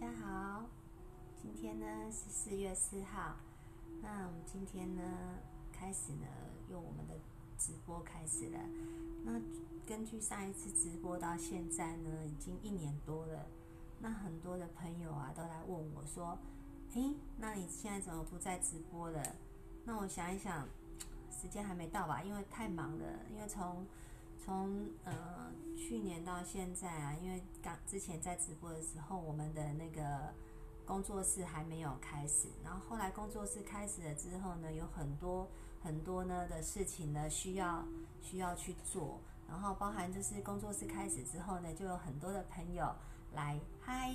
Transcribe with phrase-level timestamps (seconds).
[0.00, 0.64] 大家好，
[1.42, 3.34] 今天呢是四月四号，
[4.00, 5.02] 那我们今天呢
[5.72, 6.26] 开始呢
[6.70, 7.14] 用我们的
[7.58, 8.60] 直播开始了。
[9.24, 9.40] 那
[9.88, 13.44] 根据上一次直播到现在呢，已经一年多了。
[13.98, 16.38] 那很多的朋友啊都来问我说
[16.94, 19.20] ：“诶，那你现在怎么不再直播了？”
[19.84, 20.64] 那我想一想，
[21.28, 23.84] 时间还没到吧，因为太忙了，因为从
[24.38, 25.47] 从呃
[25.78, 30.34] 去年到现在啊，因为刚之前在直播的时候，我们的那个
[30.84, 35.48] 工作室还没有开始，然后后来工作室开始了之后呢，有很多
[35.80, 37.86] 很多呢的事情呢需要
[38.20, 42.92] 需要去做，然后包含就是工作室开始之后呢，就有很多的朋友
[43.32, 44.12] 来，嗨，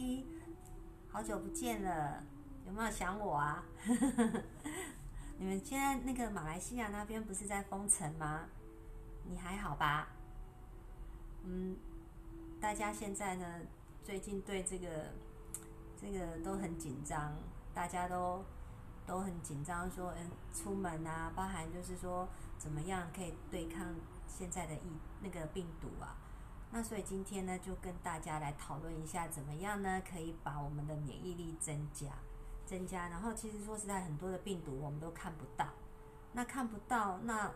[1.07, 2.21] 好久不见了，
[2.67, 3.63] 有没有想我啊？
[5.39, 8.47] 你们现在那个马来西亚那边不是在封城吗？
[9.23, 10.09] 你还好吧？
[11.45, 11.75] 嗯，
[12.61, 13.45] 大家现在呢，
[14.01, 14.87] 最近对这个
[15.99, 17.35] 这个都很紧张，
[17.73, 18.43] 大家都
[19.05, 23.93] 都很紧张，说嗯，出门啊，包含就是说怎么样可以对抗
[24.25, 26.15] 现在的疫那个病毒啊。
[26.71, 32.07] 那所以今天呢，就跟大家来讨论一下，怎么样呢，可以把我们的免疫力增加
[32.65, 33.09] 增加。
[33.09, 35.67] 然后其实说实在，很多的病毒我们都看不到，
[36.31, 37.51] 那看不到那。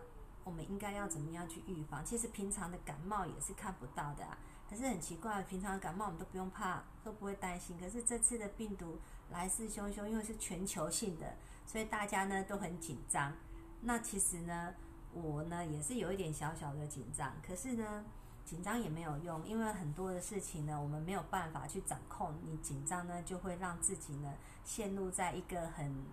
[0.48, 2.04] 我们应该要怎么样去预防？
[2.06, 4.38] 其实平常的感冒也是看不到的啊。
[4.70, 7.78] 可是很奇怪，平常的感冒我们都不用怕，都不会担心。
[7.78, 8.98] 可是这次的病毒
[9.30, 13.34] 来势汹汹，因为是全球性的，所以大家呢都很紧张。
[13.82, 14.74] 那其实呢，
[15.14, 17.34] 我呢也是有一点小小的紧张。
[17.46, 18.06] 可是呢，
[18.46, 22.34] 紧张也没有用，因为很多的事情呢，我们没有办法去掌控。
[22.44, 26.06] 你紧张呢，就会让自己呢陷入在一个很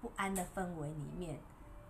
[0.00, 1.38] 不安的氛围里面。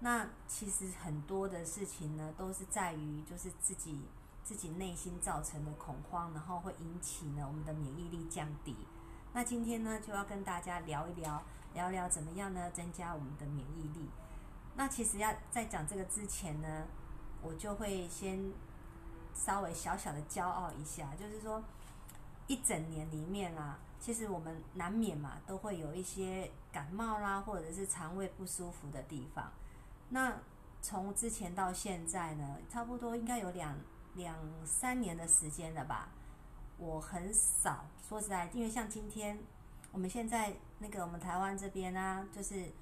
[0.00, 4.00] 那其实很多的事情呢，都是在于就是自己
[4.44, 8.76] 自己内心造成的恐慌，然后会引起呢我们的免疫力降低。
[9.32, 11.42] 那今天呢就要跟大家聊一聊，
[11.74, 14.08] 聊聊怎么样呢增加我们的免疫力。
[14.76, 16.86] 那其实要在讲这个之前呢，
[17.42, 18.52] 我就会先
[19.34, 21.62] 稍微小小的骄傲一下，就是说
[22.46, 29.52] 一整年里面啊，其实我们难免嘛都会有一些感冒啦，或者是肠胃不舒服的地方。
[30.10, 30.40] 那
[30.80, 33.76] 从之前到现在呢，差不多应该有两
[34.14, 36.08] 两三年的时间了吧。
[36.78, 39.38] 我很少说实在，因为像今天
[39.90, 42.72] 我们现在那个我们台湾这边呢，就是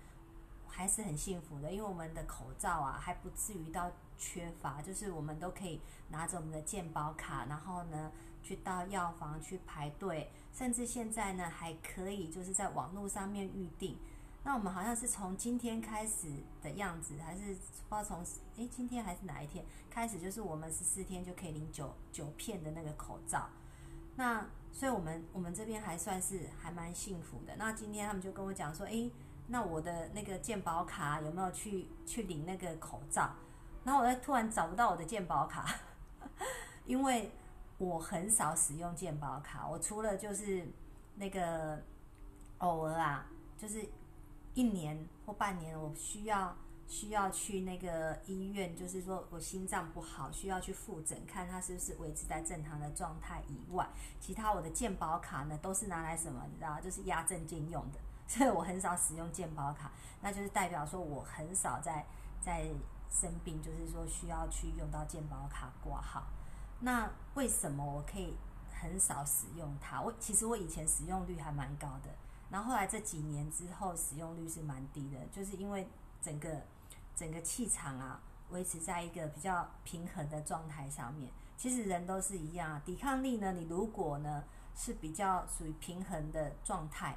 [0.69, 8.13] 还是很幸福的，因为我们的口罩啊还不至于到缺乏，就是我们都可以拿着我们的健保卡，然后呢
[8.43, 13.99] 去到药房去排队，甚至现在呢还可以就是在网络上面预定。
[14.47, 16.29] 那我们好像是从今天开始
[16.63, 18.25] 的样子，还是不知道从
[18.55, 23.49] 诶今天还是哪一天开始，就是我们十四天就可以领九九片的那个口罩。
[24.15, 27.57] 那所以我们我们这边还算是还蛮幸福的。
[27.57, 29.11] 那今天他们就跟我讲说，诶，
[29.49, 33.29] 那我的那个健保卡有没有去去领那个口罩？
[33.83, 35.75] 然后我突然找不到我的健保卡，
[36.87, 37.33] 因为
[37.79, 40.65] 我很少使用健保卡，我除了就是
[41.17, 41.83] 那个
[42.59, 43.27] 偶尔啊，
[43.59, 43.85] 就是。
[44.57, 46.57] 一年或半年，我需要
[46.89, 53.87] 需要去那个医院，就是说我心脏不好，需要去复诊，看他是不是维持在正常的状态以外，
[54.19, 62.07] 其他我的健保卡呢，都是拿来什么，你知道，就是压证件用的， 所以我很少使用健保卡，那就是代表说我很少在
[62.41, 62.67] 在
[63.11, 66.23] 生病，就是说需要去用到健保卡挂号。
[66.81, 68.35] 那为什么我可以
[68.73, 70.01] 很少使用它？
[70.01, 72.09] 我其实我以前使用率还蛮高的。
[72.51, 75.89] 然后后来这几年之后，使用率是蛮低的，就是因为
[76.23, 76.63] 整个
[77.15, 78.21] 整个气场啊，
[78.51, 81.31] 维持在一个比较平衡的状态上面。
[81.57, 87.17] 其实人都是一样啊，抵抗力呢，你如果呢是比较属于平衡的状态，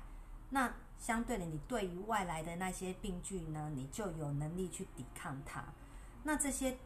[0.49, 5.63] 那相对的，你对于外来的那些病菌呢，你就有能力去抵抗它。
[6.23, 6.77] 那这些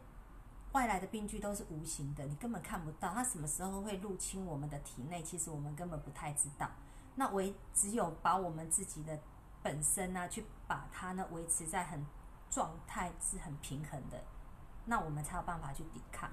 [0.72, 6.70] 外来的病菌都是无形的，你根本看不到它什么时候会入侵我们的体内，其实我们根本不太知道。
[7.16, 9.20] 那维只有把我们自己的
[9.62, 12.04] 本身呢，去把它呢维持在很
[12.50, 14.24] 状态是很平衡的，
[14.86, 16.30] 那我们才有办法去抵抗。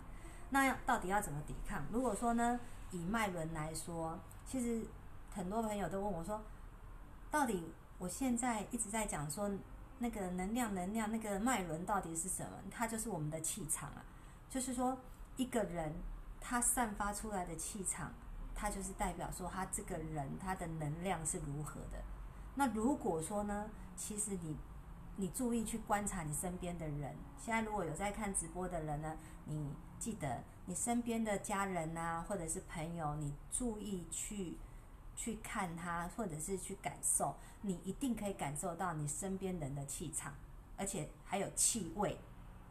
[0.49, 1.85] 那要到底要怎么抵抗？
[1.93, 2.59] 如果说呢，
[2.91, 4.87] 以脉轮来说，其实
[5.33, 6.43] 很多朋友都问我说，
[7.31, 9.51] 到底我现在一直在讲说
[9.99, 12.51] 那个能量，能量那个脉轮到底是什么？
[12.71, 14.03] 它就是我们的气场啊，
[14.49, 14.99] 就是说
[15.37, 15.95] 一个人
[16.41, 18.13] 他散发出来的气场。
[18.61, 21.99] 它就是代表说，他这个人他的能量是如何的。
[22.57, 24.55] 那如果说呢，其实你
[25.17, 29.17] 你注意去观察你身边的人，现在如果有在看直播的人呢，
[29.47, 34.59] 你记得你身边的家人呐，或者是朋友，你注意去
[35.17, 40.35] 去看他，或者是去感受，你一定可以感受到你身边人的气场，
[40.77, 42.19] 而且还有气味，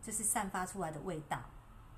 [0.04, 1.40] 就是散发出来的味道。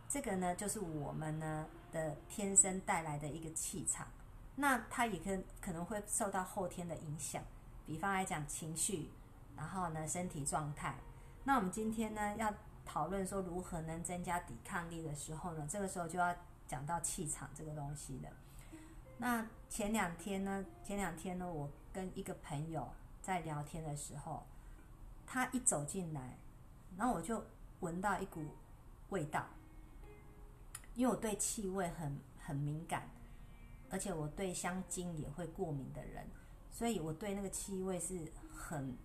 [0.08, 4.08] 这个呢，就是我们呢的天生带来的一个气场。
[4.56, 7.44] 那它也可可能会受到后天的影响，
[7.86, 9.10] 比方来讲情绪，
[9.56, 10.96] 然后呢身体状态。
[11.44, 12.54] 那我们今天呢要
[12.86, 16.36] 讨论说如何能增加抵抗力的时候呢，这个时候就要
[16.68, 18.30] 讲到气场这个东西了。
[19.18, 22.92] 那前两天呢，前两天呢，我跟一个朋友
[23.22, 24.44] 在聊天的时候，
[25.26, 26.38] 他一走进来，
[26.98, 27.44] 然后我就
[27.80, 28.44] 闻到一股
[29.10, 29.46] 味道，
[30.96, 33.10] 因为我对气味很很敏感。
[33.94, 36.26] 而且我对香精也会过敏的人，
[36.72, 38.98] 所以我对那个气味是很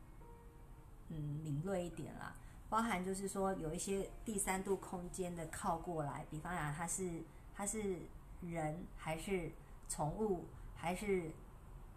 [1.08, 2.36] 嗯敏锐一点啦。
[2.68, 7.20] 包含就是说有一些第三度空间的靠过来，比方讲它是
[7.52, 7.98] 它是
[8.40, 9.50] 人还是
[9.88, 10.44] 宠物
[10.76, 11.32] 还是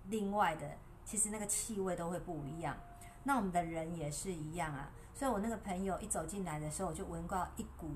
[0.07, 0.75] 另外的，
[1.05, 2.75] 其实那个气味都会不一样。
[3.23, 4.91] 那我们的人也是一样啊。
[5.13, 7.91] 所以我那个朋友一走进来的时候，我就闻到一股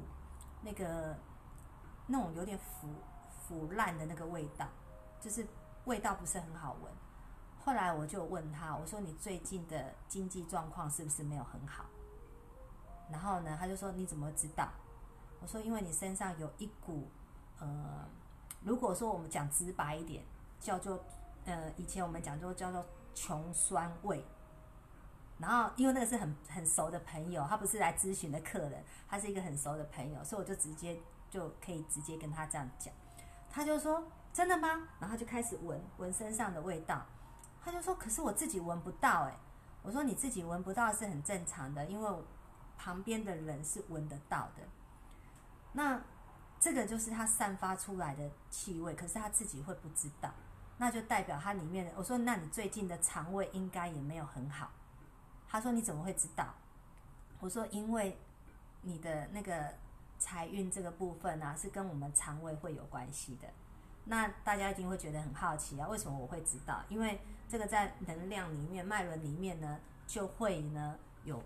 [0.62, 1.18] 那个
[2.08, 2.88] 那种有点腐
[3.28, 4.68] 腐烂的那个味道。
[5.22, 5.48] 就是
[5.86, 6.92] 味道不是很好闻，
[7.64, 11.86] 后来我就问他，我说你最近的经济状况是不是没有很好？
[13.10, 14.68] 然后呢，他就说你怎么知道？
[15.42, 17.08] 我说因为你身上有一股，
[17.60, 18.06] 呃，
[18.64, 20.26] 如果说我们讲直白一点，
[20.60, 21.02] 叫做
[21.46, 22.86] 呃，以前我们讲做叫做
[23.16, 24.26] 穷酸味。
[25.38, 31.00] 然后因为那个是很很熟的朋友，他不是来咨询的客人，他是一个很熟的朋友，所以我就直接
[31.33, 32.94] 就可以直接跟他这样讲，
[33.50, 34.03] 他就说。
[34.33, 34.88] 真的吗？
[35.00, 37.06] 然后就开始闻闻身上的味道，
[37.63, 39.38] 他就说：“可是我自己闻不到。”哎，
[39.83, 42.09] 我说：“你自己闻不到是很正常的，因为
[42.75, 44.63] 旁边的人是闻得到的。
[45.74, 46.01] 那
[46.59, 50.31] 这个就是他散发出来的气味，可是他自己会不知道，
[50.80, 51.91] 那就代表他里面的。
[51.95, 54.71] 我说：“那你最近的肠胃应该也没有很好。”
[55.47, 56.56] 他说：“你怎么会知道？”
[57.39, 58.18] 我说：“因为
[58.81, 59.75] 你的那个
[60.24, 63.50] 财运这个部分啊，是跟我们肠胃会有关系的。”
[64.08, 66.81] 那大家一定会觉得很好奇啊，为什么我会知道？
[66.88, 71.44] 因为这个在能量里面、脉轮里面呢，就会呢有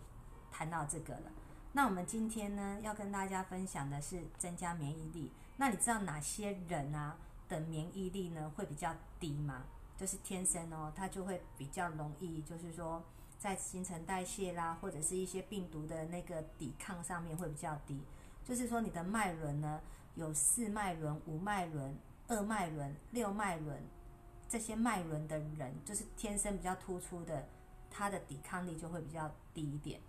[0.51, 1.31] 谈到这个了。
[1.73, 5.31] 那我们今天呢要跟大家分享的是增加免疫力。
[5.57, 7.17] 那你知道哪些人啊
[7.49, 9.63] 的免疫力呢会比较低吗？
[9.95, 13.03] 就是天生哦，他就会比较容易，就是说
[13.39, 18.01] 在新陈代谢啦，或者是一些病毒的那个抵抗上面会比较低。
[18.47, 19.81] 就是说你的脉轮呢
[20.15, 21.97] 有四脉轮、五脉轮。
[22.29, 23.81] 二脉轮、六脉轮
[24.49, 27.47] 这些脉轮的人，就是天生比较突出的，
[27.89, 30.01] 他的抵抗力就会比较低一点。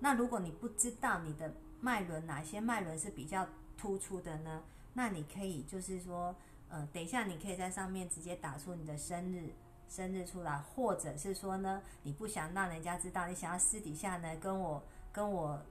[0.00, 3.46] 那如果你不知道你的脉轮哪些脉轮是比较
[3.78, 4.60] 突出的呢？
[4.94, 6.34] 那你可以就是说，
[6.68, 9.54] 呃，等一下你可以在上面直接打出你的生日
[9.88, 14.82] 生日出来，或者是说呢，你不想让人家知道，你想要私底下呢跟我
[15.12, 15.62] 跟我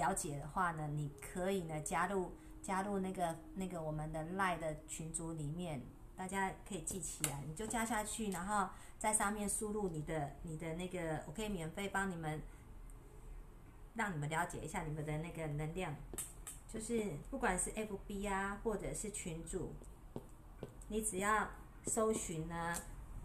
[0.00, 2.32] 了解的话呢，你可以呢加入。
[2.62, 5.80] 加入那个那个我们的赖的群组里面，
[6.14, 8.68] 大家可以记起来，你就加下去，然后
[8.98, 12.40] 在上面输入你的你的那个，我可以免费帮你们，
[13.94, 15.96] 让你们了解一下你们的那个能量，
[16.68, 19.72] 就是不管是 FB 啊，或者是群主，
[20.88, 21.48] 你只要
[21.86, 22.76] 搜寻呢，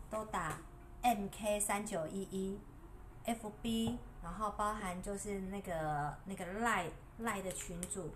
[0.09, 0.61] 都打
[1.03, 2.57] MK 三九一一
[3.25, 6.89] FB，然后包含就是那个那个赖
[7.19, 8.09] 赖的群主。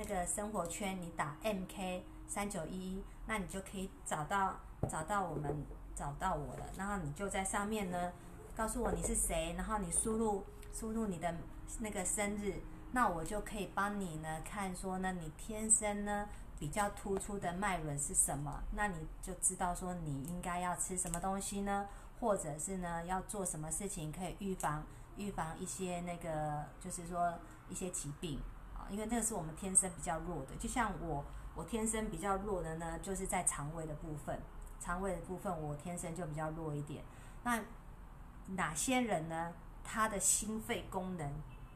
[0.00, 4.54] 那个生活圈，你打 M K 三九一，那你就可以找到
[4.88, 6.66] 找到我们找到我了。
[6.76, 8.12] 然后你就在上面呢，
[8.54, 11.34] 告诉我你是谁，然后你输入输入你的
[11.80, 12.60] 那个生日，
[12.92, 16.28] 那我就可以帮你呢看说呢你天生呢
[16.60, 21.88] 比较突出的脉轮是什么，那你就知道说你应该要吃什么东西呢，
[22.20, 24.86] 或者是呢要做什么事情可以预防
[25.18, 27.34] 预防一些那个就是说
[27.68, 28.40] 一些疾病
[28.74, 28.88] 啊。
[28.88, 31.22] 因为那个是我们天生比较弱的，就像我，
[31.54, 34.40] 我天生比较弱的呢，就是在肠胃的部分，
[34.80, 37.04] 肠胃的部分我天生就比较弱一点。
[37.42, 37.60] 那
[38.46, 39.52] 哪些人呢？
[39.90, 41.32] 他的心肺功能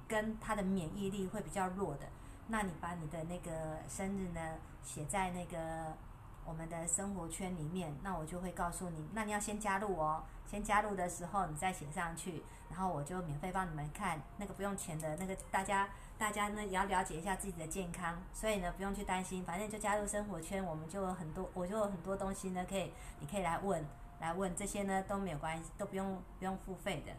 [0.06, 2.06] 跟他的免疫力会比较弱的，
[2.46, 5.96] 那你把你的那个生日呢写在那个
[6.44, 10.22] 我们的生活圈里面，那我就会告诉你，那你要先加入哦。
[10.52, 15.88] 先加入的时候你再写上去，然后我就免费帮你们看，那个不用钱的那个大家。
[16.18, 23.84] 大家呢也要了解一下自己的健康，所以呢不用去担心，反正就加入生活圈，我们就有很多，我就有很多东西呢可以，你可以来问，
[24.20, 27.12] 来问这些呢都没有关系，都不用不用付费的。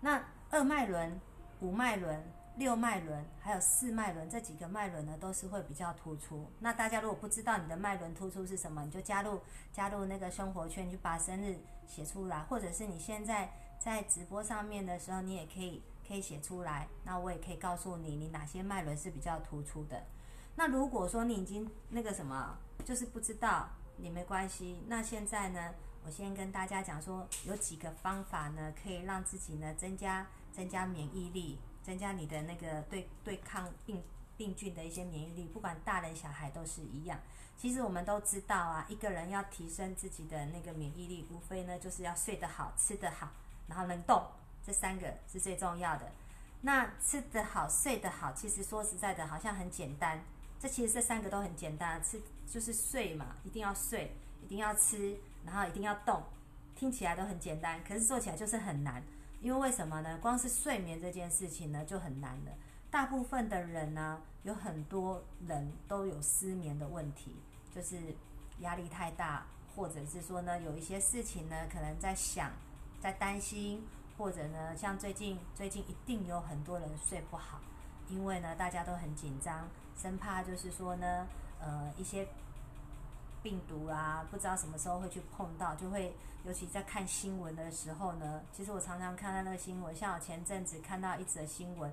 [0.00, 1.20] 那二脉轮、
[1.60, 2.20] 五脉轮
[2.56, 6.50] 六脉轮还有四脉轮这几个脉轮呢，都是会比较突出。
[6.58, 9.40] 那大家如果不知道你的脉轮突出是什么，你就加入
[9.72, 11.60] 加入那个生活圈，就把生日
[11.94, 16.88] 写出来，或者是你现在在直播上面的时候，你也可以可以写出来。
[17.04, 20.02] 那我也可以告诉你，你哪些脉轮是比较突出的。
[20.56, 24.80] 那如果说你已经那个什么，就是不知道，你没关系。
[24.86, 25.74] 那现在呢，
[26.06, 31.58] 我先跟大家讲说，有几个方法呢，可以让自己呢增加增加免疫力。
[31.82, 34.00] 增加你的那个对对抗病
[34.42, 37.16] 病菌的一些免疫力，不管大人小孩都是一样。
[37.56, 43.30] 其实我们都知道啊，一个人要提升自己的那个免疫力，无非呢就是要睡得好、吃得好，
[43.68, 44.20] 然后能动，
[44.66, 46.10] 这三个是最重要的。
[46.62, 50.20] 那吃得好、睡得好，其实说实在的，好像很简单。
[50.58, 52.20] 这其实这三个都很简单，吃
[52.50, 56.20] 就是睡嘛，一定要睡，一定要吃，然后一定要动，
[56.74, 59.00] 听起来都很简单，可是做起来就是很难。
[59.40, 60.18] 因为为什么呢？
[60.22, 62.52] 光是睡眠这件事情呢就很难了。
[62.92, 67.34] 大部分的人呢，有很多人都有失眠的问题，
[67.74, 67.98] 就是
[68.58, 72.50] 压力太大，或者是说呢，有一些事情呢，可能在想，
[73.00, 73.82] 在担心，
[74.18, 77.60] 或者呢，像最近最近一定有很多人睡不好，
[78.10, 81.26] 因为呢，大家都很紧张，生怕就是说呢，
[81.60, 82.28] 呃，一些。
[83.42, 88.40] 病毒啊，不知道什么时候会去碰到，就会尤其在看新闻的时候呢。
[88.52, 91.92] 其实我常常看到那个新闻，像我前阵子看到一则新闻，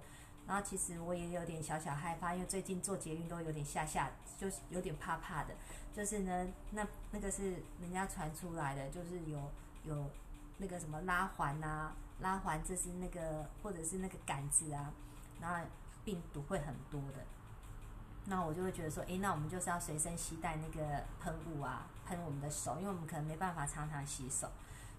[0.50, 5.54] 然后其实我也有点小小害怕，因为最近做捷运都有点吓吓，就是有点怕怕的。
[5.94, 9.40] 就是呢，那那个是人家传出来的，就是有
[9.84, 10.10] 有
[10.58, 14.92] 那个什么拉环啊，拉环这是那个或者是那个杆子啊，
[15.40, 15.64] 然后
[16.04, 17.24] 病毒会很多的。
[18.26, 24.50] 那我就会觉得说，诶，那我们就是要随身携带那个喷雾啊，喷我们的手，因为我们可能没办法常常洗手。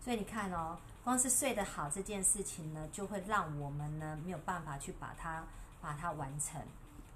[0.01, 5.45] 所以你看哦，光是睡得好这件事情呢，就会让我们呢没有办法去把它
[5.81, 6.61] 把它完成。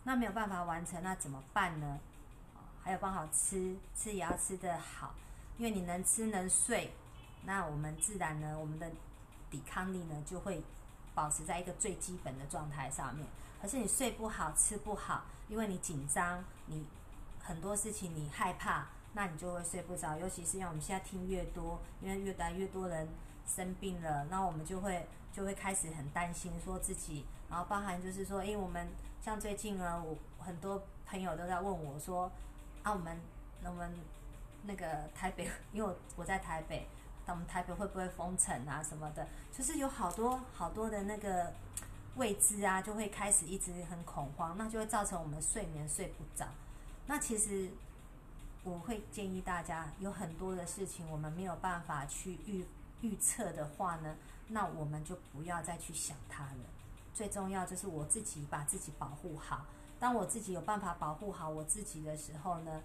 [0.05, 1.99] 那没有办法完成，那怎么办呢？
[2.83, 5.15] 还有帮好吃，吃也要吃得好，
[5.57, 6.93] 因为你能吃能睡，
[7.45, 8.91] 那我们自然呢，我们的
[9.51, 10.63] 抵抗力呢就会
[11.15, 13.27] 保持在一个最基本的状态上面。
[13.63, 15.25] 可是你睡不好，吃不好。
[15.47, 16.87] 因为你紧张，你
[17.39, 20.19] 很多事情你害怕，那你就会睡不着。
[20.19, 23.07] 尤其是因为我们现在听越多，因为越来越多人
[23.47, 28.89] 生病了，那我们就会就会开始很担心，说自己，然后包含就是说，因为我们
[29.21, 32.31] 像最近呢，我很多朋友都在问我说，
[32.83, 33.21] 啊，我们
[33.65, 33.93] 我们
[34.65, 36.87] 那个台北， 因为我我在台北，
[37.27, 39.27] 那我们台北会不会封城啊什么的？
[39.53, 41.53] 就是有好多好多的那个。
[42.17, 46.47] 未知啊，就会开始一直很恐慌，那就会造成我们睡眠睡不着。
[47.09, 47.69] 那其实
[48.63, 52.65] 我会建议大家，有很多的事情我们没有办法去预
[53.01, 54.17] 预测的话呢，
[54.49, 56.61] 那我们就不要再去想它了。
[57.13, 59.67] 最重要就是我自己把自己保护好。
[60.01, 62.83] 当我自己有办法保护好我自己的时候呢，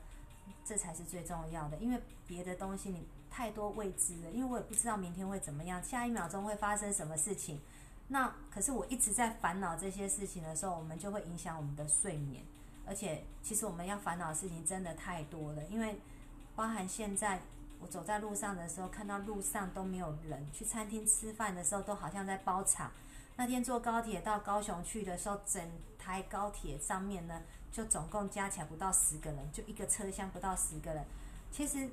[0.63, 1.77] 这才是最重要的。
[1.77, 7.59] 因为别的东西你太多未知了，因为我也不知道明天会怎么样，下一秒钟会发生什么事情。
[8.07, 12.43] 那可是我一直在烦恼这些事情的时候，我们就会影响我们的睡眠。
[12.85, 15.63] 而且，其实我们要烦恼的事情真的太多了。
[15.65, 15.99] 因为，
[16.55, 17.39] 包含现在
[17.79, 22.91] 我走在路上的时候，看到路上都没有人；去餐厅吃饭的时候，都好像在包场。
[23.35, 25.61] 那天坐高铁到高雄去的时候，整
[25.97, 31.05] 台高铁上面呢，就总共加起来不到十个人，就一个车厢不到十个人。
[31.51, 31.89] 其实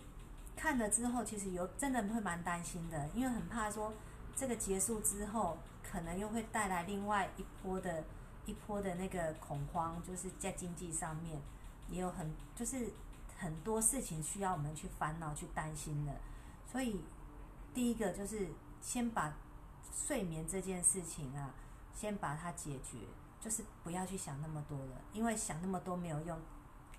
[0.57, 3.93] 看了之后，其实有真的会蛮担心的，因为很怕说
[4.35, 5.57] 这个结束之后。
[5.89, 8.03] 可能又会带来另外一波的
[8.45, 11.41] 一波的那个恐慌，就是在经济上面
[11.89, 12.91] 也有很就是
[13.37, 16.13] 很多事情需要我们去烦恼去担心的。
[16.67, 17.01] 所以
[17.75, 18.49] 第一个就是
[18.81, 19.35] 先把
[19.93, 21.55] 睡眠这件事情啊，
[21.95, 22.99] 先把它解决，
[23.41, 26.39] 就是不要去想那么多了，因为想那么多没有用。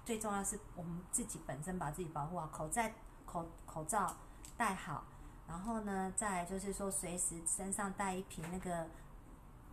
[0.06, 2.89] 最重要是我们自己本身把自己保护好，口罩
[3.25, 4.15] 口口罩
[4.56, 5.03] 戴好。
[5.48, 8.86] 然后呢，再就是说，随时身上带一瓶那个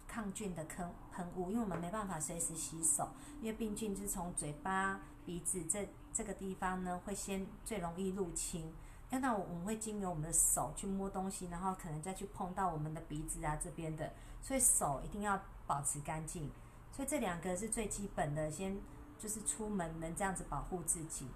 [0.07, 3.09] 抗菌的喷喷雾，因为我们没办法随时洗手，
[3.41, 8.73] 因为病菌是从嘴巴、鼻子这这个地方呢，会先最容易入侵。
[9.11, 14.13] 那我们会经由我们的手去摸东西，然后可能再去碰到我们的鼻子啊这边的，
[14.43, 16.51] 所以手一定要保持干净。
[16.93, 18.77] 所以这两个是最基本的，先
[19.19, 21.27] 就是出门能这样子保护自己。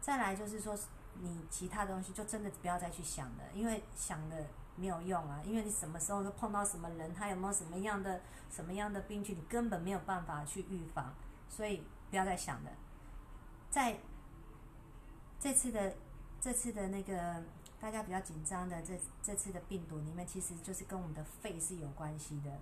[0.00, 0.76] 再来就是说。
[1.18, 4.36] 你其他东西就真的不要再去想了，因为想了
[4.76, 5.40] 没有用啊！
[5.46, 11.14] 因为你什么时候都碰到什么人，他有没有什么样的什么样的病菌，你根本没有办法去预防，
[11.48, 12.70] 所以不要再想了。
[13.76, 13.94] 在
[15.38, 15.94] 这次的
[16.40, 17.44] 这次的那个
[17.78, 22.58] 大家比较紧张的这这次的病毒里面，其实就是跟我们的肺是有关系的。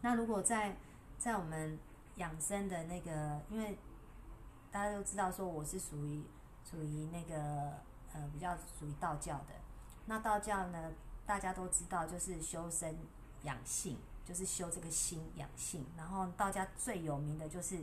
[0.00, 0.76] 那如果在
[1.18, 1.78] 在我们
[2.16, 3.78] 养生的那个，因为
[4.72, 6.24] 大家都知道说我是属于
[6.68, 7.78] 属于那个
[8.12, 9.54] 呃比较属于道教的。
[10.06, 10.90] 那道教呢，
[11.24, 12.98] 大家都知道就是修身
[13.44, 15.86] 养性，就是修这个心养性。
[15.96, 17.78] 然后道家最有名的就是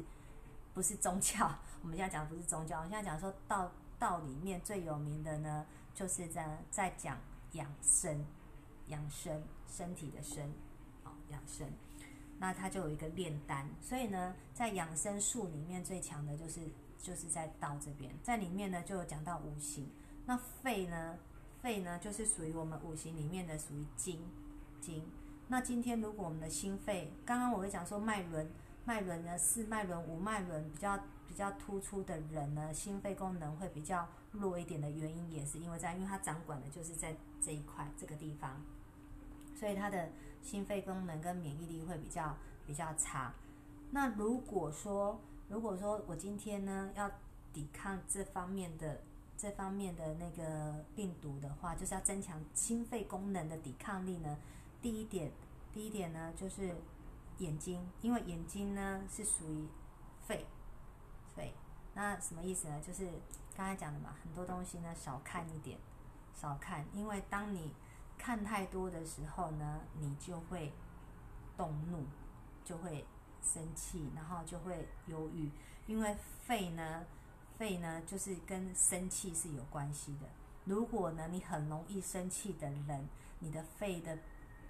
[0.74, 7.18] 不是宗教，我们现在讲不是宗教，我现在讲说道道里面最有名的呢，就是在在讲
[7.54, 8.26] 养生，
[8.88, 10.50] 养生身体的身，
[11.04, 11.68] 哦养生。
[12.40, 16.62] 那它就有一个炼丹，所以呢，在养生术里面最强的就是
[17.00, 19.88] 就是在道这边，在里面呢就有讲到五行。
[20.26, 21.18] 那肺呢，
[21.62, 24.20] 肺呢就是属于我们五行里面的属于金
[24.80, 25.04] 金。
[25.50, 28.50] 那今天如果我们的心肺，刚刚我会讲说脉轮，
[28.86, 38.62] 脉轮呢四脉轮五脉轮比较比较突出的人呢，心肺功能会比较弱一点的原因也是因为在，因为它掌管的就是在这一块这个地方，
[39.56, 40.10] 所以它的。
[40.44, 42.36] 心肺功能跟免疫力会比较
[42.66, 43.32] 比较差。
[43.92, 47.08] 那如果说，如果说我今天呢要
[47.54, 49.02] 抵抗这方面的
[49.38, 54.36] 这方面的那个病毒的话，就是要增强心肺功能的抵抗力呢。
[54.82, 55.32] 第一点，
[55.72, 56.76] 第一点呢就是
[57.38, 59.68] 眼睛，因为眼睛呢是属于
[60.22, 60.46] 肺，
[61.36, 61.54] 肺。
[61.94, 62.80] 那什么意思呢？
[62.82, 63.10] 就是
[63.56, 65.78] 刚才讲的嘛，很多东西呢少看一点，
[66.34, 67.74] 少看，因为当你。
[68.24, 70.72] 看太多的时候呢，你就会
[71.58, 72.06] 动怒，
[72.64, 73.04] 就会
[73.42, 75.50] 生气，然后就会忧郁。
[75.88, 77.04] 因为肺呢，
[77.58, 80.28] 肺呢就是跟生气是有关系的。
[80.66, 83.10] 如果呢你很容易生气的人，
[83.40, 84.16] 你的肺的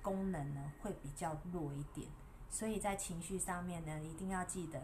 [0.01, 2.07] 功能呢会比较弱一点。
[2.51, 4.79] 所以在情绪上面呢，一定要记得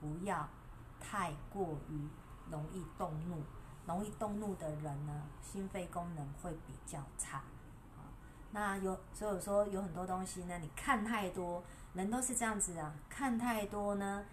[0.00, 0.48] 不要
[0.98, 2.08] 太过于
[2.48, 3.42] 容易动怒。
[3.86, 7.38] 容易动怒的人呢，心肺功能会比较差。
[7.38, 8.06] 啊
[8.52, 11.62] 那有，所以说有很多东西呢，你看太多，
[11.94, 12.94] 人都是这样子啊。
[13.08, 14.24] 看太多呢，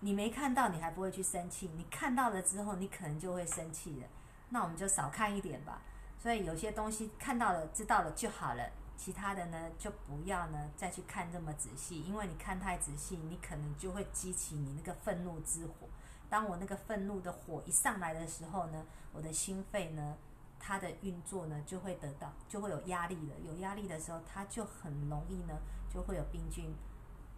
[0.00, 4.06] 你没看到，你还不会去生气；你看到了之后，你可能就会生气了。
[4.48, 5.82] 那我们就少看一点吧。
[6.18, 8.62] 所以有些东西看到了、知道了就好了，
[8.96, 15.88] 其他的呢，就不要呢再去看这么仔细，因为你看太仔细，你可能就会激起你那个愤怒之火。
[16.28, 20.16] 当我那个愤怒的火一上来的时候呢，我的心肺呢。
[20.58, 23.34] 它的运作呢，就会得到，就会有压力了。
[23.44, 25.54] 有压力的时候，它就很容易呢，
[25.88, 26.74] 就会有病菌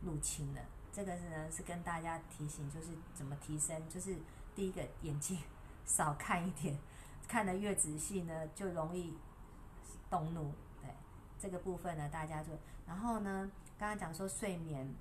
[0.01, 0.61] 入侵了。
[0.93, 4.17] 这个是呢，是跟大家提醒，就是怎么提升，就是
[4.55, 5.37] 第一个眼睛
[5.85, 6.79] 少看一点，
[7.27, 9.19] 看得越仔细呢，就容易
[10.09, 10.51] 动怒。
[11.39, 12.51] 这个部分呢，大家就，
[12.87, 14.93] 然后呢，刚刚讲说睡眠，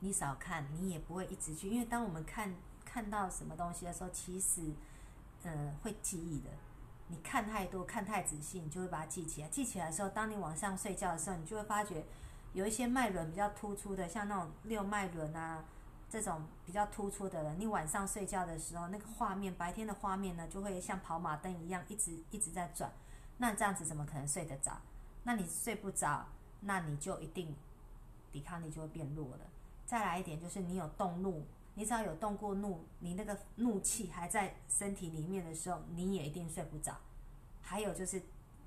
[0.00, 4.72] 你少看，你也不会一直去，因为当我们看看到什么东西的时候，其实，
[5.42, 6.50] 嗯，会记忆的。
[7.08, 9.48] 你看太多，看太仔细，你就会把它记起来。
[9.48, 12.04] 记起来的时候，当你晚上睡觉的时候，你就会发觉
[12.54, 15.62] 有一些脉轮比较突出的，像那种六脉轮啊，
[16.08, 22.90] 这种比较突出的人，你晚上睡觉的时候，那个画面，白天的画面呢，就会像跑马灯一样，一直一直在转。
[23.36, 24.80] 那这样子怎么可能睡得着？
[25.24, 26.26] 那你睡不着，
[26.60, 27.54] 那你就一定
[28.30, 29.40] 抵抗力就会变弱了。
[29.84, 31.44] 再来一点，就是你有动怒。
[31.76, 36.96] 你只要有动过怒，你那个怒气还在身体里面的时候，你也一定睡不着。
[37.60, 38.22] 还有就是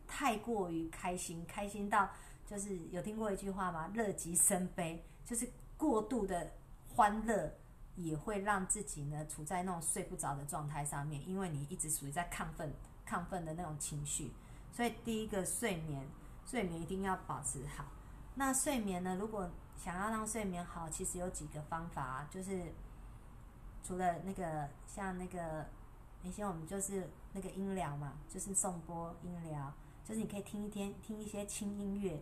[0.06, 2.10] 太过于开心，开心到
[2.46, 3.90] 就是有听过一句话吗？
[3.94, 6.52] 乐极生悲，就是过度的
[6.96, 7.54] 欢乐
[7.96, 12.74] 也会让自己呢处在那种睡不着的状态上面，因为你一直属于在亢奋、
[13.08, 14.34] 亢奋的那种情绪。
[14.74, 16.06] 所以第一个睡眠，
[16.48, 17.86] 睡眠一定要保持好。
[18.34, 22.74] 那睡眠呢，如果想要让睡眠好，其实有几个方法，就是。
[23.84, 25.66] 除了那个像那个，
[26.22, 29.72] 以前我们就是那个音疗嘛，就是送波音疗，
[30.04, 32.22] 就是你可以听一天听一些轻音乐，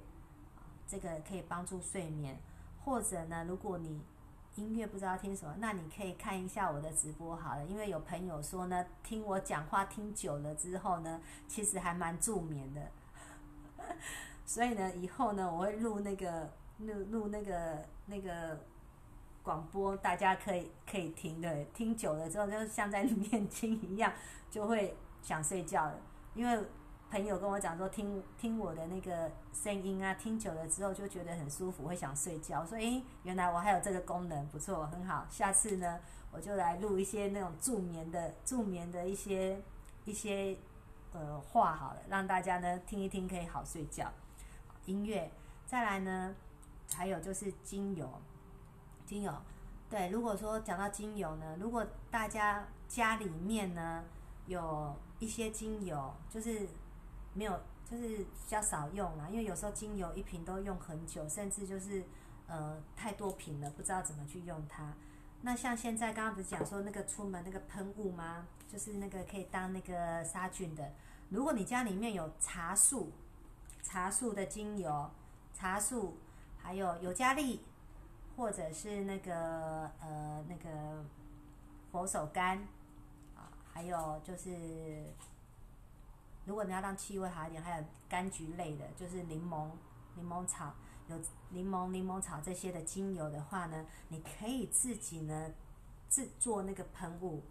[0.86, 2.40] 这个可以帮助睡眠。
[2.84, 4.00] 或者呢，如果你
[4.54, 7.66] 音乐不知道听什么，那你可以看一下我的直播好了。
[7.66, 12.92] 因为有朋友说呢，听我讲话听久了之后呢，其实还蛮助眠的。
[14.45, 18.58] 所以呢，以后呢，我会录那个录录那个那个。
[19.45, 24.12] 广播大家可以可以听的，听久了之后就像在念经一样，
[24.50, 26.02] 就会想睡觉了。
[26.34, 26.65] 因为
[27.12, 32.65] 朋友跟我讲说，听 听我的那个声音啊，听久了之后就觉得很舒服，会想睡觉。
[32.65, 35.28] 所以原来我还有这个功能，不错，很好。
[35.30, 36.00] 下次呢，
[36.32, 39.62] 我就来录一些那种助眠的助眠的一些
[40.06, 40.58] 一些
[41.15, 44.12] 呃话好了，让大家呢听一听，可以好睡觉。
[44.86, 45.32] 音乐，
[45.65, 46.36] 再来呢，
[46.93, 48.08] 还有就是精油。
[49.06, 49.34] 精油，
[49.89, 54.04] 对，如果说讲到精油呢，如果大家家里面呢
[54.45, 56.67] 有一些精油，就是
[57.34, 62.04] 没有，就是比较少用啦，因为有时候精油一瓶都用很久，甚至就是
[62.47, 64.93] 呃太多瓶了，不知道怎么去用它。
[65.41, 68.47] 那像现在刚刚不是讲说那个出门那个喷雾吗？
[68.67, 70.91] 就是那个可以当那个杀菌的。
[71.30, 73.12] 如果你家里面有茶树、
[73.84, 75.10] 茶树的精油、
[75.54, 76.18] 茶树，
[76.58, 77.62] 还有尤加利，
[78.36, 81.04] 或者是那个呃那个
[81.92, 82.60] 佛手柑
[83.36, 85.14] 啊，还有就是
[86.46, 89.70] 如果你要让气味好一点，还有柑橘类的，就是柠檬、
[90.16, 90.74] 柠檬草。
[91.08, 91.16] 有
[91.50, 95.52] 柠檬、柠檬草这些的精油的话呢，你可以自己呢
[96.10, 97.44] 制作那个喷雾，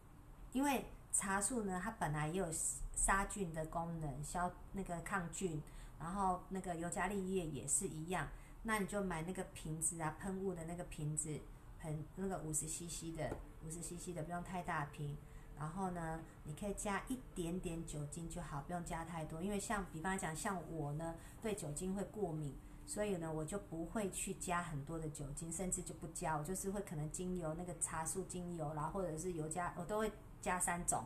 [0.51, 2.47] 因为茶树呢它本来也有
[2.95, 5.63] 杀菌的功能，消那个抗菌，
[5.99, 8.29] 然后那个尤加利叶也是一样，
[8.65, 11.41] 那你就买那个瓶子啊，喷雾的那个瓶子，
[11.81, 13.31] 喷那个五十 CC 的，
[13.65, 15.17] 五十 CC 的不用太大瓶，
[15.57, 22.55] 然后呢，你可以加一点点酒精就好，不用加太多，因为像比方讲像我呢对酒精会过敏。
[22.87, 26.37] 所以呢，我就不会去加很多的酒精，甚至就不加。
[26.37, 30.13] 我就是会可能精油那个茶树精油啦，或者是油加，我都会
[30.45, 31.03] 加三种，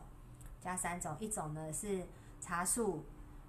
[0.60, 1.16] 加三种。
[1.20, 2.04] 一种呢是
[2.40, 3.04] 茶树，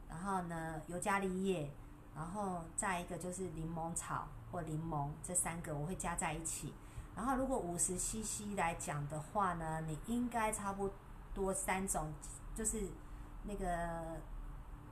[0.07, 1.71] 然后呢尤加利叶，
[2.15, 6.73] 然后再一个就是柠檬草或柠檬，这三个我会加在一起。
[7.15, 10.91] 然后如果五十 CC 来讲的话呢，你应该差不
[11.33, 12.13] 多三种，
[12.53, 12.83] 就是
[13.43, 14.21] 那个。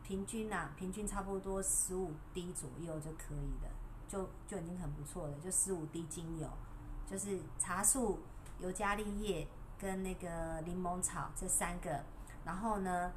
[0.04, 3.70] 平均呐，平均差不多十五滴左右就可以了，
[4.08, 5.34] 就就已经很不错了。
[5.44, 6.48] 就十五滴精油，
[7.06, 8.18] 就是茶树、
[8.58, 9.46] 尤加利叶
[9.80, 12.04] 跟那个柠檬草这三个，
[12.46, 13.12] 然后呢